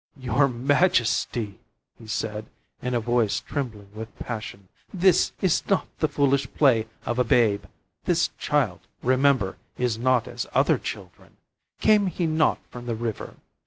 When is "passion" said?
4.17-4.67